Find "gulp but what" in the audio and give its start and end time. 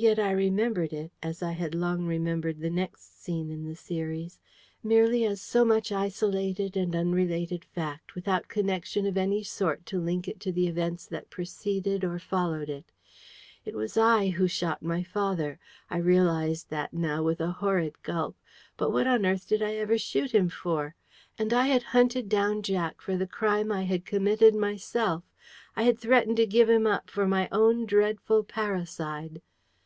18.04-19.08